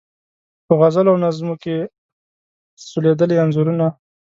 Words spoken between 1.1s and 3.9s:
او نظمو کې سولیدلي انځورونه